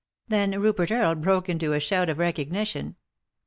[0.29, 2.95] Then Rnpert Earle broke into a shout of recog nition.